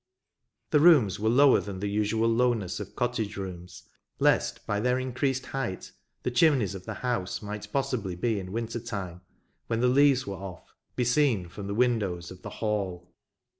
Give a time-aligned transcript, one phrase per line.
[0.71, 3.83] The rooms were lower than the usual lowness of cottage rooms,
[4.17, 5.91] lest, by their increased height,
[6.23, 9.21] the chimneys of the house might possibly in winter time,
[9.67, 13.13] when the leaves were off, be seen from the windows of the Hall."